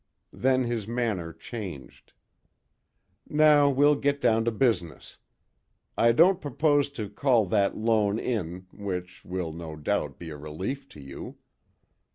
Then 0.33 0.63
his 0.63 0.87
manner 0.87 1.31
changed. 1.31 2.13
"Now 3.29 3.69
we'll 3.69 3.95
get 3.95 4.19
down 4.19 4.45
to 4.45 4.51
business. 4.51 5.17
I 5.95 6.11
don't 6.11 6.41
purpose 6.41 6.89
to 6.97 7.07
call 7.07 7.45
that 7.45 7.77
loan 7.77 8.17
in, 8.17 8.65
which 8.73 9.23
will, 9.23 9.53
no 9.53 9.75
doubt, 9.75 10.17
be 10.17 10.31
a 10.31 10.37
relief 10.37 10.89
to 10.97 10.99
you." 10.99 11.37